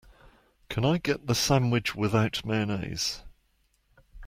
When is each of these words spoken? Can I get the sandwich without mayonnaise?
Can 0.67 0.83
I 0.83 0.97
get 0.97 1.27
the 1.27 1.35
sandwich 1.35 1.93
without 1.95 2.43
mayonnaise? 2.43 3.21